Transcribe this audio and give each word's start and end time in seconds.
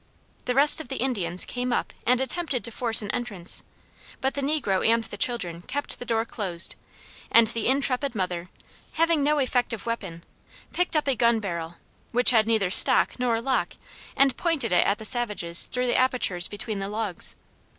The 0.45 0.55
rest 0.55 0.81
of 0.81 0.87
the 0.87 0.95
Indians 0.97 1.45
came 1.45 1.71
up 1.71 1.93
and 2.07 2.19
attempted 2.19 2.63
to 2.63 2.71
force 2.71 3.03
an 3.03 3.11
entrance, 3.11 3.61
but 4.19 4.33
the 4.33 4.41
negro 4.41 4.83
and 4.83 5.03
the 5.03 5.15
children 5.15 5.61
kept 5.61 5.99
the 5.99 6.05
door 6.05 6.25
closed, 6.25 6.75
and 7.31 7.45
the 7.49 7.67
intrepid 7.67 8.15
mother, 8.15 8.49
having 8.93 9.21
no 9.21 9.37
effective 9.37 9.85
weapon, 9.85 10.23
picked 10.73 10.95
up 10.95 11.07
a 11.07 11.13
gun 11.13 11.39
barrel 11.39 11.75
which 12.13 12.31
had 12.31 12.47
neither 12.47 12.71
stock 12.71 13.19
nor 13.19 13.39
lock 13.39 13.73
and 14.17 14.35
pointed 14.37 14.71
it 14.71 14.87
at 14.87 14.97
the 14.97 15.05
savages 15.05 15.67
through 15.67 15.85
the 15.85 15.95
apertures 15.99 16.47
between 16.47 16.79
the 16.79 16.89
logs. 16.89 17.35